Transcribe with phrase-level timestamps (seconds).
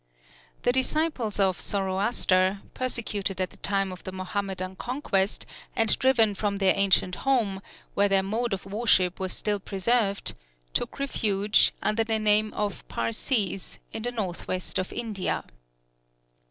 [0.63, 6.55] The disciples of Zoroaster, persecuted at the time of the Mohammedan conquest, and driven from
[6.57, 7.61] their ancient home,
[7.93, 10.33] where their mode of worship was still preserved,
[10.73, 15.43] took refuge, under the name of Parsees, in the north west of India.